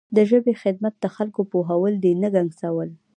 د 0.15 0.17
ژبې 0.29 0.53
خدمت 0.63 0.93
د 0.99 1.05
خلکو 1.15 1.41
پوهول 1.51 1.93
دي 2.03 2.11
نه 2.21 2.27
ګنګسول. 2.35 2.89